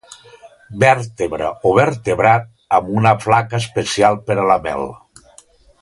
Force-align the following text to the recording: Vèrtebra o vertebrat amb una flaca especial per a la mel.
Vèrtebra 0.83 1.49
o 1.71 1.73
vertebrat 1.81 2.49
amb 2.79 2.91
una 3.03 3.13
flaca 3.27 3.61
especial 3.65 4.19
per 4.31 4.41
a 4.47 4.49
la 4.55 4.57
mel. 4.67 4.91